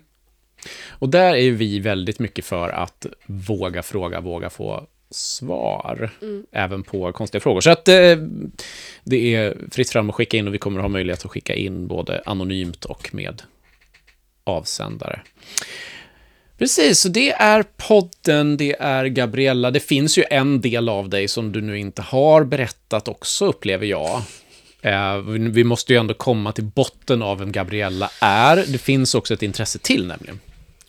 Och 0.88 1.08
där 1.08 1.34
är 1.34 1.50
vi 1.50 1.78
väldigt 1.80 2.18
mycket 2.18 2.44
för 2.44 2.68
att 2.68 3.06
våga 3.26 3.82
fråga, 3.82 4.20
våga 4.20 4.50
få 4.50 4.86
svar. 5.10 6.10
Även 6.52 6.82
på 6.82 7.12
konstiga 7.12 7.40
frågor. 7.40 7.60
Så 7.60 7.70
att 7.70 7.88
eh, 7.88 8.16
det 9.04 9.34
är 9.34 9.56
fritt 9.70 9.90
fram 9.90 10.08
att 10.10 10.16
skicka 10.16 10.36
in 10.36 10.48
och 10.48 10.54
vi 10.54 10.58
kommer 10.58 10.78
att 10.78 10.84
ha 10.84 10.88
möjlighet 10.88 11.24
att 11.24 11.30
skicka 11.30 11.54
in 11.54 11.86
både 11.86 12.22
anonymt 12.26 12.84
och 12.84 13.14
med 13.14 13.42
avsändare. 14.44 15.20
Precis, 16.58 17.00
så 17.00 17.08
det 17.08 17.32
är 17.32 17.64
podden, 17.76 18.56
det 18.56 18.76
är 18.80 19.04
Gabriella. 19.06 19.70
Det 19.70 19.80
finns 19.80 20.18
ju 20.18 20.24
en 20.30 20.60
del 20.60 20.88
av 20.88 21.08
dig 21.08 21.28
som 21.28 21.52
du 21.52 21.60
nu 21.62 21.78
inte 21.78 22.02
har 22.02 22.44
berättat 22.44 23.08
också, 23.08 23.46
upplever 23.46 23.86
jag. 23.86 24.22
Eh, 24.82 25.16
vi- 25.18 25.64
måste 25.64 25.92
ju 25.92 25.98
ändå 25.98 26.14
komma 26.14 26.52
till 26.52 26.64
botten 26.64 27.22
av 27.22 27.38
vem 27.38 27.52
Gabriella 27.52 28.10
är. 28.20 28.56
Det 28.66 28.78
finns 28.78 29.14
också 29.14 29.34
ett 29.34 29.42
intresse 29.42 29.78
till 29.78 30.06
nämligen. 30.06 30.40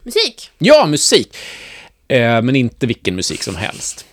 Musik! 0.04 0.52
Ja, 0.58 0.86
musik! 0.86 1.38
Eh, 2.08 2.42
men 2.42 2.56
inte 2.56 2.88
vilken 2.88 3.16
musik 3.16 3.44
som 3.44 3.56
helst. 3.56 4.06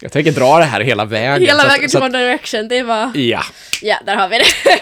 Jag 0.00 0.12
tänker 0.12 0.32
dra 0.32 0.58
det 0.58 0.64
här 0.64 0.80
hela 0.80 1.04
vägen. 1.04 1.46
Hela 1.48 1.64
vägen 1.66 1.90
till 1.90 1.98
One 2.02 2.18
Direction, 2.18 2.68
det 2.68 2.82
var... 2.82 3.16
Ja. 3.16 3.42
Ja, 3.82 3.96
där 4.06 4.16
har 4.16 4.28
vi 4.28 4.38
det. 4.38 4.44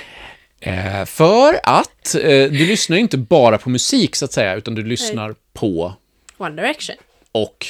Eh, 0.61 1.05
för 1.05 1.61
att 1.63 2.15
eh, 2.15 2.21
du 2.29 2.67
lyssnar 2.67 2.97
ju 2.97 3.03
inte 3.03 3.19
bara 3.19 3.59
på 3.59 3.71
musik, 3.71 4.17
så 4.17 4.25
att 4.25 4.33
säga, 4.33 4.55
utan 4.55 4.75
du 4.75 4.85
lyssnar 4.85 5.35
på 5.53 5.95
One 6.39 6.63
Direction. 6.63 6.97
och 7.33 7.67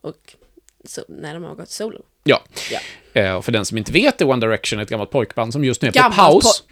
Och 0.00 0.34
så, 0.84 1.04
när 1.08 1.34
de 1.34 1.44
har 1.44 1.54
gått 1.54 1.70
solo. 1.70 2.02
Ja. 2.24 2.42
Ja. 2.70 2.80
Eh, 3.20 3.34
och 3.34 3.44
för 3.44 3.52
den 3.52 3.64
som 3.66 3.78
inte 3.78 3.92
vet 3.92 4.20
är 4.20 4.24
One 4.28 4.46
Direction 4.46 4.80
ett 4.80 4.88
gammalt 4.90 5.10
pojkband 5.10 5.52
som 5.52 5.64
just 5.64 5.82
nu 5.82 5.88
är 5.88 5.92
på 5.92 5.98
Gammalt 5.98 6.16
paus. 6.44 6.64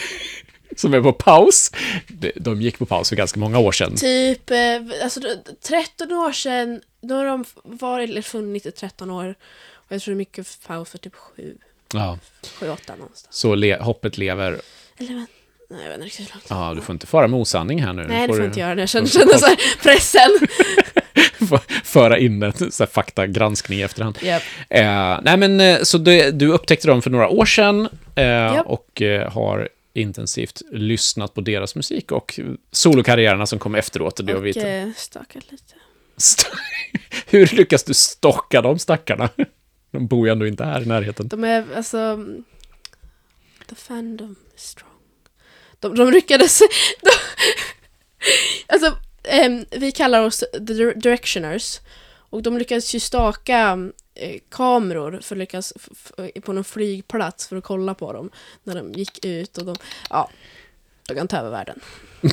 som 0.76 0.94
är 0.94 1.00
på 1.00 1.12
paus. 1.12 1.70
De, 2.08 2.32
de 2.36 2.62
gick 2.62 2.78
på 2.78 2.86
paus 2.86 3.08
för 3.08 3.16
ganska 3.16 3.40
många 3.40 3.58
år 3.58 3.72
sedan. 3.72 3.96
Typ, 3.96 4.50
eh, 4.50 4.58
alltså 5.02 5.20
d- 5.20 5.28
13 5.62 6.12
år 6.12 6.32
sedan, 6.32 6.80
då 7.00 7.14
har 7.14 7.24
de 7.26 7.44
varit 7.64 8.10
eller 8.10 8.22
funnits 8.22 8.66
i 8.66 8.70
13 8.70 9.10
år. 9.10 9.34
Och 9.72 9.92
jag 9.92 10.02
tror 10.02 10.12
det 10.12 10.16
är 10.16 10.18
mycket 10.18 10.58
paus 10.66 10.90
för 10.90 10.98
typ 10.98 11.14
7, 11.14 11.56
Ja. 11.94 12.18
7, 12.58 12.68
8 12.70 12.96
någonstans. 12.96 13.36
Så 13.36 13.54
le, 13.54 13.76
hoppet 13.76 14.18
lever. 14.18 14.60
Eller 14.98 15.10
men, 15.14 15.26
nej 15.72 15.82
jag 15.82 15.88
vet 15.88 15.94
inte 15.94 16.06
riktigt 16.06 16.28
hur 16.28 16.34
långt. 16.34 16.44
Ja, 16.48 16.74
du 16.74 16.80
får 16.80 16.92
inte 16.92 17.06
fara 17.06 17.28
med 17.28 17.40
osanning 17.40 17.82
här 17.82 17.92
nu. 17.92 18.04
Nej, 18.08 18.20
det 18.20 18.26
får 18.26 18.34
får 18.34 18.40
du 18.40 18.46
inte 18.46 18.60
göra. 18.66 18.80
Jag 18.80 18.88
känner, 18.88 19.06
känner 19.06 19.38
så 19.38 19.46
här, 19.46 19.56
pressen. 19.82 20.30
föra 21.84 22.18
in 22.18 22.42
en 22.42 22.72
så 22.72 22.86
faktagranskning 22.86 23.78
i 23.78 23.82
efterhand. 23.82 24.18
Japp. 24.22 24.42
Eh, 24.70 25.20
nej, 25.22 25.36
men 25.36 25.60
eh, 25.60 25.78
så 25.82 25.98
det, 25.98 26.30
du 26.30 26.52
upptäckte 26.52 26.88
dem 26.88 27.02
för 27.02 27.10
några 27.10 27.28
år 27.28 27.44
sedan 27.44 27.88
eh, 28.14 28.24
Japp. 28.24 28.66
och 28.66 29.02
eh, 29.02 29.32
har 29.32 29.68
intensivt 29.94 30.62
lyssnat 30.72 31.34
på 31.34 31.40
deras 31.40 31.74
musik 31.74 32.12
och 32.12 32.40
solokarriärerna 32.72 33.46
som 33.46 33.58
kom 33.58 33.74
efteråt. 33.74 34.18
Och 34.20 34.24
det 34.26 34.34
Och 34.34 34.56
eh, 34.56 34.88
stakat 34.96 35.50
lite. 35.50 35.74
St- 36.16 36.48
Hur 37.26 37.46
lyckas 37.46 37.84
du 37.84 37.94
stocka 37.94 38.62
de 38.62 38.78
stackarna? 38.78 39.28
De 39.90 40.06
bor 40.06 40.26
ju 40.26 40.32
ändå 40.32 40.46
inte 40.46 40.64
här 40.64 40.82
i 40.82 40.86
närheten. 40.86 41.28
De 41.28 41.44
är, 41.44 41.64
alltså... 41.76 42.24
The 43.68 43.74
fandom 43.74 44.36
is 44.56 44.62
strong. 44.62 44.91
De, 45.82 45.94
de 45.94 46.10
lyckades... 46.10 46.58
De, 47.00 47.10
alltså, 48.66 48.96
em, 49.24 49.64
vi 49.70 49.92
kallar 49.92 50.22
oss 50.22 50.38
the 50.52 50.58
dir- 50.58 50.94
directioners. 50.94 51.80
Och 52.30 52.42
de 52.42 52.58
lyckades 52.58 52.94
ju 52.94 53.00
staka 53.00 53.78
eh, 54.14 54.38
kameror 54.50 55.20
för 55.22 55.34
att 55.34 55.38
lyckas 55.38 55.72
f- 55.76 56.12
på 56.44 56.52
någon 56.52 56.64
flygplats 56.64 57.46
för 57.48 57.56
att 57.56 57.64
kolla 57.64 57.94
på 57.94 58.12
dem. 58.12 58.30
När 58.64 58.74
de 58.74 58.92
gick 58.92 59.24
ut 59.24 59.58
och 59.58 59.64
de... 59.64 59.76
Ja. 60.10 60.30
De 61.08 61.14
kan 61.14 61.28
ta 61.28 61.36
över 61.36 61.50
världen. 61.50 61.80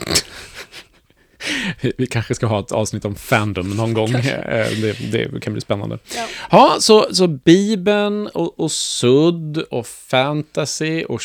Vi 1.98 2.08
kanske 2.08 2.36
ska 2.36 2.46
ha 2.46 2.60
ett 2.60 2.72
avsnitt 2.72 3.06
om 3.06 3.16
fandom 3.16 3.70
någon 3.70 3.94
gång. 3.94 4.10
Eh, 4.16 4.68
Det, 4.82 5.12
det 5.12 5.40
kan 5.42 5.54
bli 5.54 5.62
spännande. 5.62 6.00
Ja. 6.16 6.28
Ja, 6.52 6.78
så, 6.80 7.16
så 7.16 7.28
Bibeln 7.28 8.28
och, 8.28 8.60
och 8.60 8.72
sudd 8.72 9.58
och 9.58 9.88
fantasy 9.88 11.04
och 11.04 11.22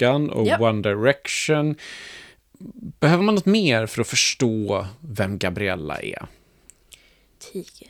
kyrkan 0.00 0.30
och 0.30 0.46
Japp. 0.46 0.60
One 0.60 0.82
Direction. 0.82 1.76
Behöver 3.00 3.22
man 3.24 3.34
något 3.34 3.46
mer 3.46 3.86
för 3.86 4.00
att 4.00 4.08
förstå 4.08 4.86
vem 5.00 5.38
Gabriella 5.38 6.00
är? 6.02 6.26
Tiger. 7.52 7.88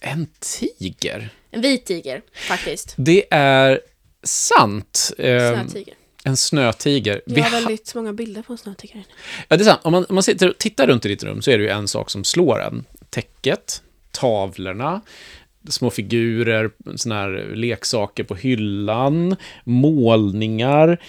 En 0.00 0.26
tiger? 0.40 1.28
En 1.50 1.60
vit 1.60 1.86
tiger, 1.86 2.22
faktiskt. 2.48 2.94
Det 2.96 3.24
är 3.30 3.80
sant. 4.22 5.12
Ehm, 5.18 5.68
Snötiger. 5.68 5.94
en 6.24 6.36
snötiger. 6.36 7.22
Jag 7.26 7.34
Vi 7.34 7.40
har 7.40 7.50
ha- 7.50 7.58
väldigt 7.58 7.94
många 7.94 8.12
bilder 8.12 8.42
på 8.42 8.52
en 8.52 8.58
snötiger. 8.58 9.04
Ja, 9.48 9.56
det 9.56 9.62
är 9.62 9.66
sant. 9.66 9.80
Om 9.84 9.92
man, 9.92 10.04
om 10.08 10.14
man 10.14 10.22
sitter 10.22 10.52
tittar 10.58 10.86
runt 10.86 11.04
i 11.04 11.08
ditt 11.08 11.22
rum 11.22 11.42
så 11.42 11.50
är 11.50 11.58
det 11.58 11.64
ju 11.64 11.70
en 11.70 11.88
sak 11.88 12.10
som 12.10 12.24
slår 12.24 12.62
en. 12.62 12.84
Täcket, 13.10 13.82
tavlorna, 14.10 15.00
små 15.68 15.90
figurer, 15.90 16.70
såna 16.96 17.14
här 17.14 17.52
leksaker 17.54 18.24
på 18.24 18.34
hyllan, 18.34 19.36
målningar. 19.64 21.02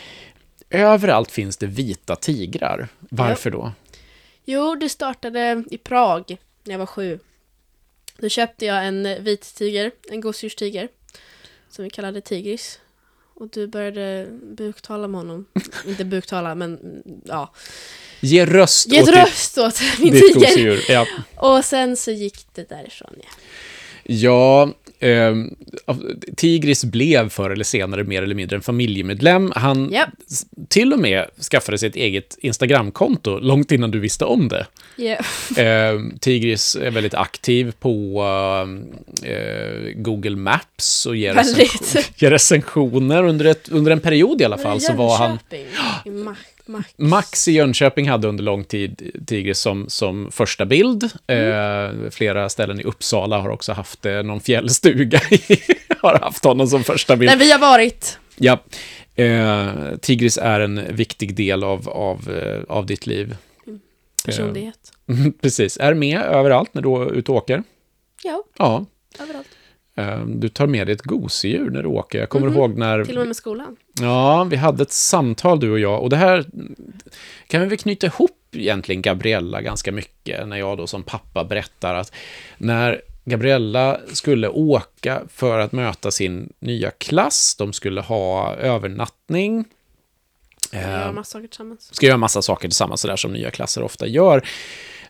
Överallt 0.69 1.31
finns 1.31 1.57
det 1.57 1.67
vita 1.67 2.15
tigrar. 2.15 2.87
Varför 2.99 3.51
då? 3.51 3.71
Jo, 4.45 4.75
det 4.75 4.89
startade 4.89 5.63
i 5.71 5.77
Prag 5.77 6.37
när 6.63 6.73
jag 6.73 6.79
var 6.79 6.85
sju. 6.85 7.19
Då 8.17 8.29
köpte 8.29 8.65
jag 8.65 8.87
en 8.87 9.23
vit 9.23 9.55
tiger, 9.55 9.91
en 10.09 10.21
gosedjurstiger, 10.21 10.89
som 11.69 11.83
vi 11.83 11.89
kallade 11.89 12.21
Tigris. 12.21 12.79
Och 13.33 13.49
du 13.49 13.67
började 13.67 14.27
buktala 14.41 15.07
med 15.07 15.19
honom. 15.19 15.45
Inte 15.85 16.05
buktala, 16.05 16.55
men 16.55 17.01
ja. 17.25 17.53
Ge 18.19 18.45
röst 18.45 18.91
Ge 18.91 19.01
åt 19.01 19.09
röst 19.09 19.57
åt 19.57 19.81
min 19.99 20.13
ditt 20.13 20.33
tiger. 20.33 20.85
Ja. 20.89 21.07
Och 21.35 21.65
sen 21.65 21.97
så 21.97 22.11
gick 22.11 22.45
det 22.53 22.69
därifrån, 22.69 23.13
ja. 23.23 23.29
Ja, 24.07 24.69
ehm, 24.99 25.55
Tigris 26.37 26.83
blev 26.85 27.29
förr 27.29 27.49
eller 27.49 27.63
senare 27.63 28.03
mer 28.03 28.21
eller 28.23 28.35
mindre 28.35 28.55
en 28.55 28.61
familjemedlem. 28.61 29.51
Han 29.55 29.89
s- 30.31 30.45
till 30.69 30.93
och 30.93 30.99
med 30.99 31.25
skaffade 31.51 31.77
sig 31.77 31.89
ett 31.89 31.95
eget 31.95 32.37
Instagramkonto 32.41 33.39
långt 33.39 33.71
innan 33.71 33.91
du 33.91 33.99
visste 33.99 34.25
om 34.25 34.47
det. 34.47 34.67
Ja. 34.95 35.15
Eh, 35.63 35.99
Tigris 36.19 36.75
är 36.75 36.91
väldigt 36.91 37.13
aktiv 37.13 37.73
på 37.79 38.23
eh, 39.23 39.91
Google 39.95 40.35
Maps 40.35 41.05
och 41.05 41.15
ger, 41.15 41.33
recension, 41.33 42.01
ger 42.15 42.31
recensioner 42.31 43.23
under, 43.23 43.45
ett, 43.45 43.69
under 43.69 43.91
en 43.91 43.99
period 43.99 44.41
i 44.41 44.45
alla 44.45 44.57
fall. 44.57 44.81
Så 44.81 44.93
var 44.93 45.17
han, 45.17 45.39
i 46.05 46.09
Max. 46.67 46.93
Max. 46.97 47.47
I 47.47 47.51
Jönköping 47.51 48.09
hade 48.09 48.27
under 48.27 48.43
lång 48.43 48.63
tid 48.63 49.11
Tigris 49.27 49.59
som, 49.59 49.89
som 49.89 50.31
första 50.31 50.65
bild. 50.65 51.03
Eh, 51.27 52.09
flera 52.11 52.49
ställen 52.49 52.79
i 52.79 52.83
Uppsala 52.83 53.37
har 53.41 53.49
också 53.49 53.73
haft 53.73 54.05
eh, 54.05 54.23
någon 54.23 54.39
fjällstuga. 54.39 55.19
har 56.01 56.19
haft 56.19 56.43
honom 56.43 56.67
som 56.67 56.83
första 56.83 57.15
bild. 57.15 57.31
Där 57.31 57.37
vi 57.37 57.51
har 57.51 57.59
varit. 57.59 58.17
Ja. 58.37 58.59
Eh, 59.15 59.69
Tigris 60.01 60.37
är 60.37 60.59
en 60.59 60.95
viktig 60.95 61.35
del 61.35 61.63
av, 61.63 61.89
av, 61.89 62.29
eh, 62.29 62.75
av 62.75 62.85
ditt 62.85 63.07
liv. 63.07 63.35
Personlighet. 64.25 64.91
Precis. 65.41 65.77
Är 65.77 65.93
med 65.93 66.21
överallt 66.21 66.73
när 66.73 66.81
du 66.81 66.89
är 66.89 67.13
ute 67.13 67.31
och 67.31 67.37
åker. 67.37 67.63
Ja, 68.23 68.43
Ja. 68.57 68.85
överallt. 69.19 69.47
Eh, 69.95 70.25
Du 70.25 70.49
tar 70.49 70.67
med 70.67 70.87
dig 70.87 70.95
ett 70.95 71.01
gosedjur 71.01 71.69
när 71.69 71.83
du 71.83 71.89
åker. 71.89 72.19
Jag 72.19 72.29
kommer 72.29 72.47
Mhm. 72.47 72.57
ihåg 72.57 72.77
när... 72.77 73.05
Till 73.05 73.15
och 73.17 73.19
med 73.21 73.27
med 73.27 73.35
skolan. 73.35 73.75
Ja, 74.01 74.43
vi 74.43 74.55
hade 74.55 74.83
ett 74.83 74.91
samtal 74.91 75.59
du 75.59 75.71
och 75.71 75.79
jag. 75.79 76.01
Och 76.01 76.09
det 76.09 76.17
här 76.17 76.45
kan 77.47 77.61
vi 77.61 77.67
väl 77.67 77.77
knyta 77.77 78.07
ihop 78.07 78.31
egentligen 78.51 79.01
Gabriella 79.01 79.61
ganska 79.61 79.91
mycket. 79.91 80.47
När 80.47 80.57
jag 80.57 80.77
då 80.77 80.87
som 80.87 81.03
pappa 81.03 81.43
berättar 81.43 81.95
att 81.95 82.11
när 82.57 83.01
Gabriella 83.25 83.99
skulle 84.13 84.47
åka 84.47 85.21
för 85.29 85.59
att 85.59 85.71
möta 85.71 86.11
sin 86.11 86.53
nya 86.59 86.91
klass, 86.91 87.55
de 87.57 87.73
skulle 87.73 88.01
ha 88.01 88.55
övernattning. 88.55 89.65
Vi 90.71 90.77
Eh, 90.77 90.89
gör 90.89 91.11
massa 91.11 91.31
saker 91.31 91.47
tillsammans. 91.47 91.95
ska 91.95 92.05
göra 92.05 92.17
massa 92.17 92.41
saker 92.41 92.67
tillsammans, 92.67 93.01
sådär 93.01 93.15
som 93.15 93.33
nya 93.33 93.51
klasser 93.51 93.83
ofta 93.83 94.07
gör, 94.07 94.47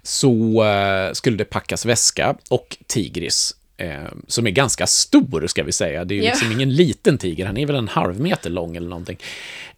så 0.03 0.63
eh, 0.63 1.11
skulle 1.13 1.37
det 1.37 1.45
packas 1.45 1.85
väska 1.85 2.35
och 2.49 2.77
Tigris, 2.87 3.55
eh, 3.77 4.03
som 4.27 4.47
är 4.47 4.51
ganska 4.51 4.87
stor, 4.87 5.47
ska 5.47 5.63
vi 5.63 5.71
säga. 5.71 6.05
Det 6.05 6.13
är 6.13 6.15
ju 6.15 6.21
liksom 6.21 6.51
ingen 6.51 6.73
liten 6.75 7.17
tiger, 7.17 7.45
han 7.45 7.57
är 7.57 7.65
väl 7.65 7.75
en 7.75 7.87
halv 7.87 8.19
meter 8.19 8.49
lång 8.49 8.75
eller 8.75 8.89
någonting. 8.89 9.17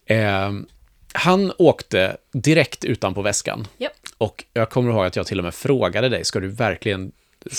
Eh, 0.06 0.51
han 1.13 1.51
åkte 1.58 2.18
direkt 2.32 2.86
utanpå 2.86 3.22
väskan. 3.22 3.68
Japp. 3.77 3.92
Och 4.18 4.46
jag 4.54 4.70
kommer 4.70 4.92
ihåg 4.92 5.06
att 5.06 5.16
jag 5.16 5.27
till 5.27 5.38
och 5.38 5.44
med 5.44 5.54
frågade 5.54 6.10
dig, 6.10 6.25
ska 6.25 6.39
du 6.39 6.48
verkligen 6.48 7.12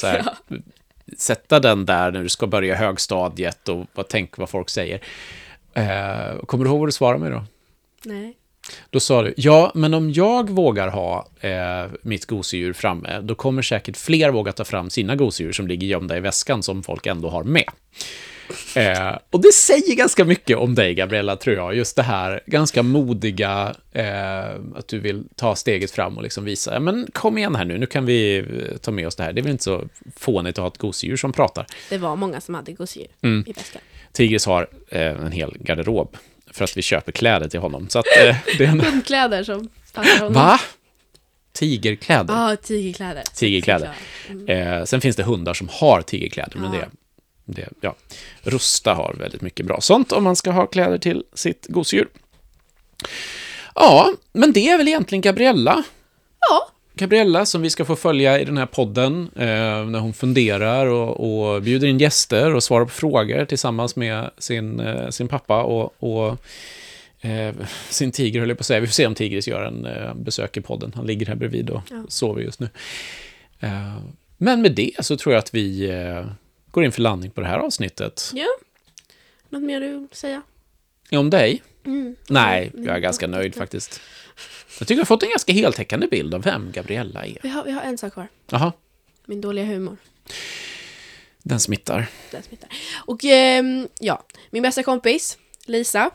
här, 0.02 0.24
sätta 1.18 1.60
den 1.60 1.86
där 1.86 2.10
när 2.10 2.22
du 2.22 2.28
ska 2.28 2.46
börja 2.46 2.74
högstadiet 2.74 3.68
och 3.68 3.86
vad, 3.94 4.08
tänk 4.08 4.38
vad 4.38 4.48
folk 4.48 4.70
säger? 4.70 5.00
Eh, 5.74 6.38
kommer 6.46 6.64
du 6.64 6.70
ihåg 6.70 6.78
vad 6.78 6.88
du 6.88 6.92
svarade 6.92 7.20
mig 7.20 7.30
då? 7.30 7.44
Nej. 8.02 8.36
Då 8.90 9.00
sa 9.00 9.22
du, 9.22 9.34
ja, 9.36 9.72
men 9.74 9.94
om 9.94 10.12
jag 10.12 10.50
vågar 10.50 10.88
ha 10.88 11.28
eh, 11.40 11.90
mitt 12.02 12.26
gosedjur 12.26 12.72
framme, 12.72 13.20
då 13.20 13.34
kommer 13.34 13.62
säkert 13.62 13.96
fler 13.96 14.30
våga 14.30 14.52
ta 14.52 14.64
fram 14.64 14.90
sina 14.90 15.16
gosedjur 15.16 15.52
som 15.52 15.66
ligger 15.68 15.86
gömda 15.86 16.16
i 16.16 16.20
väskan 16.20 16.62
som 16.62 16.82
folk 16.82 17.06
ändå 17.06 17.28
har 17.28 17.44
med. 17.44 17.64
Eh, 18.76 19.18
och 19.30 19.42
det 19.42 19.52
säger 19.52 19.96
ganska 19.96 20.24
mycket 20.24 20.56
om 20.56 20.74
dig, 20.74 20.94
Gabriella, 20.94 21.36
tror 21.36 21.56
jag. 21.56 21.74
Just 21.76 21.96
det 21.96 22.02
här 22.02 22.40
ganska 22.46 22.82
modiga, 22.82 23.74
eh, 23.92 24.44
att 24.74 24.88
du 24.88 24.98
vill 24.98 25.24
ta 25.36 25.54
steget 25.56 25.90
fram 25.90 26.16
och 26.16 26.22
liksom 26.22 26.44
visa, 26.44 26.74
ja, 26.74 26.80
men 26.80 27.06
kom 27.12 27.38
igen 27.38 27.54
här 27.54 27.64
nu, 27.64 27.78
nu 27.78 27.86
kan 27.86 28.06
vi 28.06 28.38
eh, 28.38 28.76
ta 28.76 28.90
med 28.90 29.06
oss 29.06 29.16
det 29.16 29.22
här. 29.22 29.32
Det 29.32 29.40
är 29.40 29.42
väl 29.42 29.52
inte 29.52 29.64
så 29.64 29.84
fånigt 30.16 30.58
att 30.58 30.62
ha 30.62 30.68
ett 30.68 30.78
gosedjur 30.78 31.16
som 31.16 31.32
pratar. 31.32 31.66
Det 31.90 31.98
var 31.98 32.16
många 32.16 32.40
som 32.40 32.54
hade 32.54 32.72
gosedjur 32.72 33.08
Mm. 33.22 33.44
i 33.46 33.52
väskan. 33.52 33.82
Tigris 34.12 34.46
har 34.46 34.68
eh, 34.88 35.02
en 35.02 35.32
hel 35.32 35.56
garderob 35.60 36.16
för 36.52 36.64
att 36.64 36.76
vi 36.76 36.82
köper 36.82 37.12
kläder 37.12 37.48
till 37.48 37.60
honom. 37.60 37.88
Så 37.88 37.98
att 37.98 38.06
eh, 38.06 38.36
det 38.58 38.64
är 38.64 38.68
en... 38.68 38.80
Hundkläder 38.80 39.44
som 39.44 39.68
passar 39.92 40.18
honom. 40.18 40.32
Va? 40.32 40.60
Tigerkläder? 41.52 42.34
Ja, 42.34 42.56
tigerkläder. 42.56 43.22
Tigerkläder. 43.34 43.90
Mm. 44.28 44.48
Eh, 44.48 44.84
sen 44.84 45.00
finns 45.00 45.16
det 45.16 45.22
hundar 45.22 45.54
som 45.54 45.68
har 45.72 46.02
tigerkläder, 46.02 46.58
men 46.58 46.72
det, 46.72 46.88
det, 47.44 47.68
ja. 47.80 47.94
Rusta 48.42 48.94
har 48.94 49.14
väldigt 49.18 49.42
mycket 49.42 49.66
bra 49.66 49.80
sånt 49.80 50.12
om 50.12 50.24
man 50.24 50.36
ska 50.36 50.50
ha 50.50 50.66
kläder 50.66 50.98
till 50.98 51.24
sitt 51.34 51.66
gosedjur. 51.68 52.08
Ja, 53.74 54.12
men 54.32 54.52
det 54.52 54.68
är 54.68 54.78
väl 54.78 54.88
egentligen 54.88 55.22
Gabriella. 55.22 55.82
Ja, 56.50 56.68
Gabriella 56.98 57.46
som 57.46 57.62
vi 57.62 57.70
ska 57.70 57.84
få 57.84 57.96
följa 57.96 58.40
i 58.40 58.44
den 58.44 58.56
här 58.58 58.66
podden 58.66 59.30
eh, 59.36 59.46
när 59.86 59.98
hon 59.98 60.12
funderar 60.12 60.86
och, 60.86 61.54
och 61.54 61.62
bjuder 61.62 61.88
in 61.88 61.98
gäster 61.98 62.54
och 62.54 62.62
svarar 62.62 62.84
på 62.84 62.90
frågor 62.90 63.44
tillsammans 63.44 63.96
med 63.96 64.30
sin, 64.38 64.80
eh, 64.80 65.08
sin 65.10 65.28
pappa 65.28 65.62
och, 65.62 65.94
och 65.98 66.38
eh, 67.20 67.54
sin 67.90 68.12
tiger, 68.12 68.40
höll 68.40 68.48
jag 68.48 68.58
på 68.58 68.62
att 68.62 68.66
säga. 68.66 68.80
Vi 68.80 68.86
får 68.86 68.92
se 68.92 69.06
om 69.06 69.14
Tigris 69.14 69.48
gör 69.48 69.62
en 69.62 69.86
eh, 69.86 70.14
besök 70.14 70.56
i 70.56 70.60
podden. 70.60 70.92
Han 70.96 71.06
ligger 71.06 71.26
här 71.26 71.34
bredvid 71.34 71.70
och 71.70 71.82
Ja. 71.90 72.04
sover 72.08 72.42
just 72.42 72.60
nu. 72.60 72.68
Eh, 73.60 73.96
men 74.36 74.62
med 74.62 74.72
det 74.72 74.92
så 75.00 75.16
tror 75.16 75.32
jag 75.34 75.38
att 75.38 75.54
vi 75.54 75.90
eh, 75.90 76.26
går 76.70 76.84
in 76.84 76.92
för 76.92 77.02
landning 77.02 77.30
på 77.30 77.40
det 77.40 77.46
här 77.46 77.58
avsnittet. 77.58 78.30
ja. 78.34 78.46
Något 79.50 79.62
mer 79.62 79.80
du 79.80 79.86
vill 79.86 80.08
säga? 80.12 80.42
Om 81.12 81.30
dig? 81.30 81.62
Mm. 81.88 82.16
Nej, 82.28 82.70
Mm, 82.74 82.86
jag 82.86 82.96
är 82.96 83.00
ganska 83.00 83.24
mm. 83.26 83.38
nöjd 83.40 83.54
faktiskt. 83.54 84.00
Jag 84.78 84.88
tycker 84.88 84.94
jag 84.94 85.00
har 85.00 85.06
fått 85.06 85.22
en 85.22 85.28
ganska 85.30 85.52
heltäckande 85.52 86.06
bild 86.06 86.34
av 86.34 86.42
vem 86.42 86.72
Gabriella 86.72 87.26
är. 87.26 87.38
Vi 87.42 87.48
har, 87.48 87.64
vi 87.64 87.70
har 87.72 87.82
en 87.82 87.98
sak 87.98 88.12
kvar. 88.12 88.28
Jaha, 88.50 88.72
Min 89.26 89.40
dåliga 89.40 89.64
humor. 89.64 89.96
den 91.42 91.60
smittar. 91.60 92.06
Den 92.30 92.42
smittar. 92.42 92.68
Och 93.06 93.24
ehm, 93.24 93.88
ja, 94.00 94.22
min 94.50 94.62
bästa 94.62 94.82
kompis, 94.82 95.38
Lisa. 95.66 96.10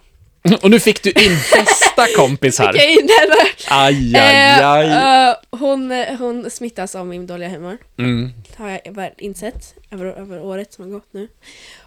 Och 0.62 0.70
nu 0.72 0.80
fick 0.80 1.04
du 1.04 1.10
in 1.10 1.32
bästa 1.54 2.08
kompis 2.16 2.60
här. 2.60 2.74
Fick 2.74 2.82
jag 2.82 2.92
in 2.92 3.10
henne? 3.20 3.36
Aj, 3.70 4.16
aj, 4.18 4.60
Eh, 4.60 4.70
aj. 4.70 4.88
eh, 5.30 5.36
hon, 5.60 5.92
eh, 5.92 6.16
hon 6.18 6.50
smittas 6.50 6.96
av 6.96 7.08
min 7.08 7.28
dåliga 7.28 7.50
humor. 7.50 7.78
Mm. 7.98 8.32
Det 8.48 8.64
har 8.64 8.82
jag 8.86 8.94
väl 8.94 9.12
insett 9.18 9.76
över, 9.92 10.06
över 10.06 10.42
året 10.42 10.74
som 10.74 10.84
har 10.84 10.92
gått 10.92 11.14
nu. 11.14 11.28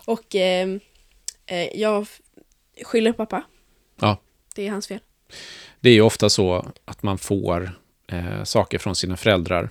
Och 0.04 0.34
ehm, 0.34 0.80
eh, 1.46 1.76
jag 1.80 2.06
skyller 2.84 3.12
på 3.12 3.26
pappa. 3.26 3.42
Ja. 4.00 4.20
Det 4.54 4.66
är 4.66 4.70
hans 4.70 4.86
fel. 4.86 5.00
Det 5.80 5.88
är 5.88 5.94
ju 5.94 6.00
ofta 6.00 6.30
så 6.30 6.66
att 6.84 7.02
man 7.02 7.18
får 7.18 7.70
eh, 8.06 8.44
saker 8.44 8.78
från 8.78 8.96
sina 8.96 9.16
föräldrar. 9.16 9.70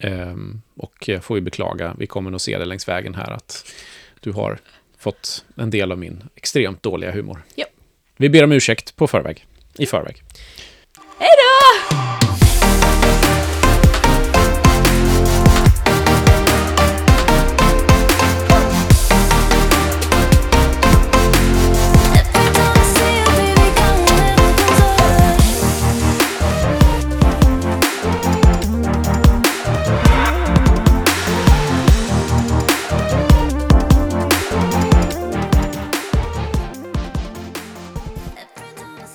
Ehm, 0.00 0.62
och 0.76 1.10
får 1.22 1.36
ju 1.36 1.40
beklaga, 1.40 1.94
vi 1.98 2.06
kommer 2.06 2.30
nog 2.30 2.40
se 2.40 2.58
det 2.58 2.64
längs 2.64 2.88
vägen 2.88 3.14
här, 3.14 3.30
att 3.30 3.72
du 4.20 4.32
har 4.32 4.58
fått 4.98 5.44
en 5.56 5.70
del 5.70 5.92
av 5.92 5.98
min 5.98 6.28
extremt 6.34 6.82
dåliga 6.82 7.10
humor. 7.10 7.42
Ja. 7.54 7.66
Vi 8.16 8.28
ber 8.28 8.44
om 8.44 8.52
ursäkt 8.52 8.96
på 8.96 9.06
förväg. 9.06 9.46
I 9.78 9.86
förväg. 9.86 10.22
Hej 11.18 11.30
då! 11.36 11.57